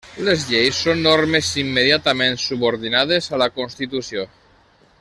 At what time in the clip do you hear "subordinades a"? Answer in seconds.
2.47-3.41